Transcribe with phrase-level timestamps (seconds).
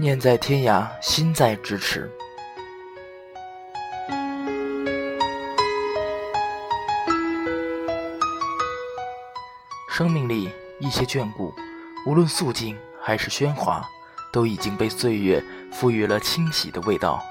[0.00, 2.10] 念在天涯，心在咫尺。
[9.90, 11.52] 生命里一些眷顾，
[12.06, 13.86] 无论素净还是喧哗，
[14.32, 17.22] 都已经被岁月赋予了清洗的味道。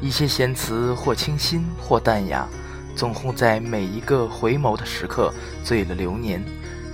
[0.00, 2.48] 一些闲词或清新或淡雅，
[2.96, 5.32] 总会在每一个回眸的时刻，
[5.62, 6.44] 醉了流年，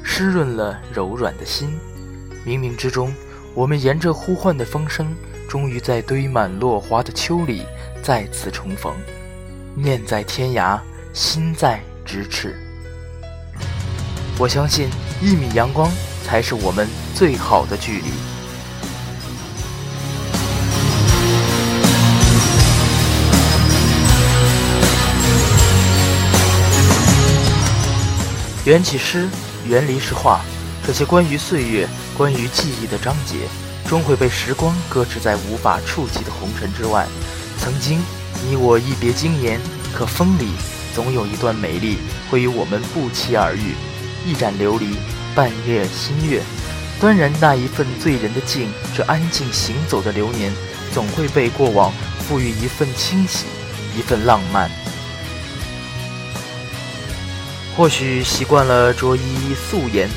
[0.05, 1.81] 湿润了柔软的心。
[2.45, 3.15] 冥冥之中，
[3.53, 5.15] 我们沿着呼唤的风声，
[5.49, 7.67] 终于在堆满落花的秋里
[8.01, 8.95] 再次重逢。
[9.75, 10.79] 念在天涯，
[11.13, 12.57] 心在咫尺。
[14.39, 14.89] 我相信，
[15.21, 15.91] 一米阳光
[16.25, 18.05] 才是我们最好的距离。
[28.65, 29.29] 缘起诗，
[29.67, 30.41] 缘离是画，
[30.91, 31.89] 这些关于岁月、
[32.19, 33.37] 关于记忆的章节，
[33.89, 37.07] 终会被时光搁置在无法触及的红尘之外。
[37.61, 38.03] 曾经，
[38.45, 39.61] 你我一别经年，
[39.95, 40.49] 可风里
[40.93, 43.77] 总有一段美丽会与我们不期而遇。
[44.27, 44.97] 一盏琉璃，
[45.33, 46.43] 半月新月，
[46.99, 48.69] 端然那一份醉人的静。
[48.93, 50.53] 这安静行走的流年，
[50.93, 51.93] 总会被过往
[52.27, 53.45] 赋予一份清洗，
[53.97, 54.69] 一份浪漫。
[57.77, 60.11] 或许习惯了着衣素颜，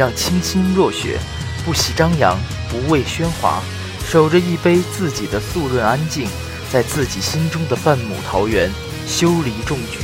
[0.00, 1.18] 让清新若雪，
[1.62, 2.34] 不喜张扬，
[2.70, 3.60] 不畏喧哗，
[4.08, 6.26] 守着一杯自己的素润安静，
[6.72, 8.72] 在自己心中的半亩桃园
[9.06, 9.98] 修篱种菊。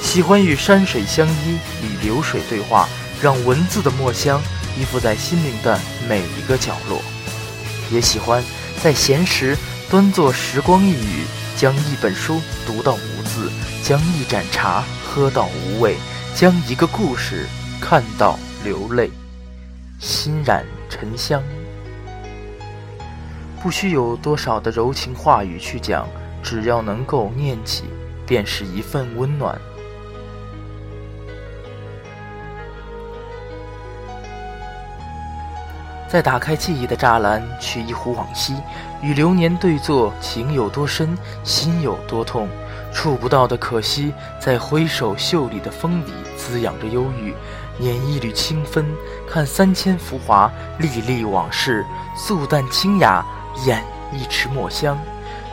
[0.00, 2.88] 喜欢与山水相依，与流水对话，
[3.20, 4.40] 让文字的墨香
[4.78, 7.02] 依附在心灵的每一个角落。
[7.90, 8.40] 也喜欢
[8.80, 9.58] 在闲时
[9.90, 11.24] 端坐时光一语，
[11.56, 13.50] 将一本书读到无字，
[13.82, 15.96] 将一盏茶喝到无味，
[16.36, 17.48] 将一个故事
[17.80, 19.10] 看到流泪，
[19.98, 21.42] 心染沉香。
[23.60, 26.06] 不需有多少的柔情话语去讲，
[26.44, 27.84] 只要能够念起，
[28.24, 29.58] 便是一份温暖。
[36.08, 38.54] 再打开记忆的栅栏，取一壶往昔，
[39.02, 42.48] 与流年对坐，情有多深，心有多痛，
[42.92, 47.34] 触不到的可惜，在挥手袖里的风里滋养着忧郁。
[47.78, 48.86] 捻一缕清芬，
[49.28, 51.84] 看三千浮华，历历往事，
[52.16, 53.24] 素淡清雅，
[53.66, 54.98] 掩一池墨香，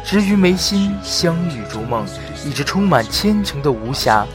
[0.04, 2.06] 执于眉心，相遇如梦，
[2.46, 4.26] 一直充满千层的无暇。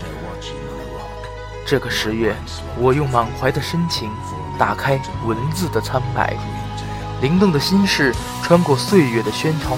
[1.67, 2.35] 这个十月，
[2.79, 4.11] 我用满怀的深情。
[4.57, 6.37] 打开文字的苍白，
[7.21, 9.77] 灵动的心事穿过岁月的喧腾，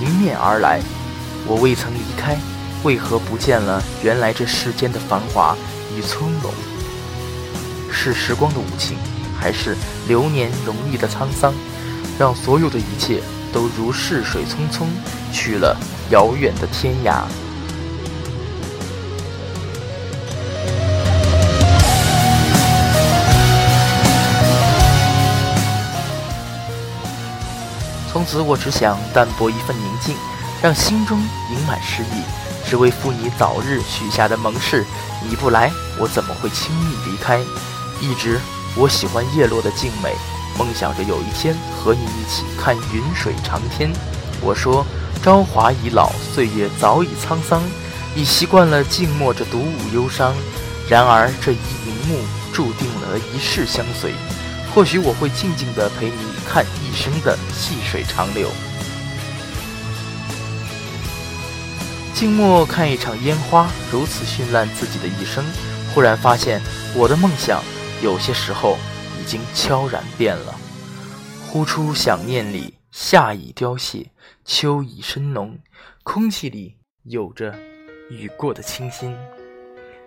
[0.00, 0.80] 迎面而来。
[1.44, 2.38] 我未曾离开，
[2.84, 5.56] 为何不见了原来这世间的繁华
[5.96, 6.52] 与从容？
[7.92, 8.96] 是时光的无情，
[9.38, 9.76] 还是
[10.08, 11.52] 流年容易的沧桑，
[12.18, 13.22] 让所有的一切
[13.52, 14.86] 都如逝水匆匆，
[15.32, 15.76] 去了
[16.10, 17.22] 遥远的天涯？
[28.10, 30.14] 从此我只想淡泊一份宁静，
[30.62, 32.22] 让心中盈满诗意，
[32.68, 34.84] 只为赴你早日许下的盟誓。
[35.26, 37.40] 你不来，我怎么会轻易离开？
[38.02, 38.40] 一直
[38.76, 40.12] 我喜欢叶落的静美，
[40.58, 43.92] 梦想着有一天和你一起看云水长天。
[44.40, 44.84] 我说
[45.22, 47.62] 朝华已老，岁月早已沧桑，
[48.16, 50.34] 已习惯了静默着独舞忧伤。
[50.88, 52.18] 然而这一荧幕
[52.52, 54.12] 注定了一世相随。
[54.74, 56.16] 或许我会静静地陪你
[56.48, 58.50] 看一生的细水长流，
[62.14, 65.44] 静默看一场烟花如此绚烂自己的一生，
[65.94, 66.60] 忽然发现
[66.94, 67.62] 我的梦想
[68.02, 68.76] 有些时候
[69.20, 70.54] 已经悄然变了。
[71.46, 74.10] 呼出想念里，夏已凋谢，
[74.44, 75.58] 秋已深浓，
[76.02, 77.54] 空气里有着
[78.10, 79.16] 雨过的清新。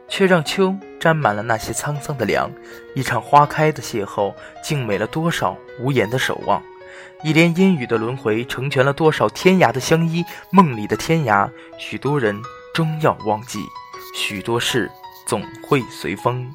[0.07, 2.51] 却让秋沾满了那些沧桑的凉。
[2.95, 6.61] 一场花开的邂逅，静美了多少无言的守望；
[7.23, 10.23] 一连烟雨的轮回，成全了多少天涯的相依。
[10.51, 11.49] 梦里的天涯，
[11.79, 12.39] 许多人
[12.73, 13.59] 终要忘记，
[14.13, 14.91] 许多事
[15.25, 16.53] 总会随风。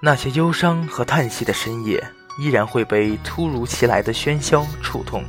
[0.00, 2.02] 那些忧伤和叹息的深夜，
[2.38, 5.24] 依然会被突如其来的喧嚣触痛。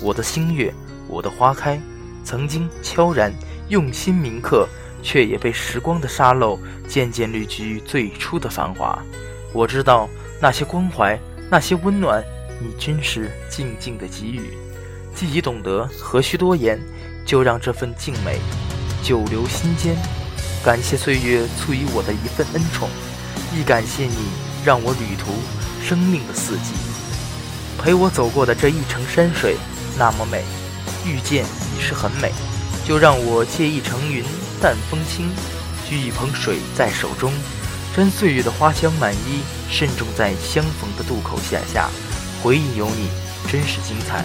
[0.00, 0.72] 我的星月，
[1.08, 1.80] 我的花开，
[2.22, 3.32] 曾经悄然
[3.68, 4.68] 用心铭刻。
[5.06, 6.58] 却也被时光的沙漏
[6.88, 8.98] 渐渐滤去最初的繁华。
[9.52, 10.08] 我知道
[10.40, 11.20] 那些关怀，
[11.50, 12.24] 那些温暖，
[12.58, 14.40] 你均是静静的给予。
[15.14, 16.80] 既已懂得，何须多言？
[17.26, 18.38] 就让这份静美
[19.02, 19.94] 久留心间。
[20.64, 22.88] 感谢岁月赐予我的一份恩宠，
[23.54, 24.16] 亦感谢你
[24.64, 25.32] 让我旅途
[25.86, 26.72] 生命的四季。
[27.78, 29.56] 陪我走过的这一程山水
[29.96, 30.42] 那么美，
[31.04, 32.32] 遇见已是很美。
[32.84, 34.24] 就让我借一程云
[34.60, 35.30] 淡风轻，
[35.88, 37.32] 掬一捧水在手中，
[37.96, 39.40] 沾岁月的花香满衣，
[39.70, 41.88] 慎重在相逢的渡口写下，
[42.42, 43.08] 回忆有你
[43.50, 44.24] 真是精彩，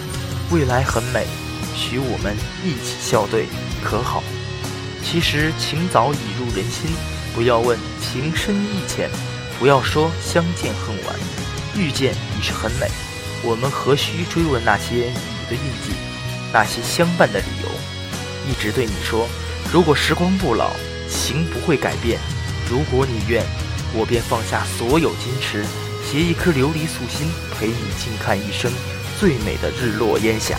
[0.50, 1.26] 未来很美，
[1.74, 3.46] 许我们一起笑对，
[3.82, 4.22] 可好？
[5.02, 6.90] 其实情早已入人心，
[7.34, 9.08] 不要问情深意浅，
[9.58, 11.14] 不要说相见恨晚，
[11.76, 12.88] 遇见已是很美，
[13.42, 15.92] 我们何须追问那些你的印记，
[16.52, 17.68] 那些相伴的理由？
[18.50, 19.28] 一直对你说，
[19.72, 20.72] 如果时光不老，
[21.08, 22.18] 情不会改变。
[22.68, 23.44] 如果你愿，
[23.94, 25.64] 我便放下所有矜持，
[26.04, 28.72] 携一颗琉璃素心，陪你静看一生
[29.18, 30.58] 最美的日落烟霞。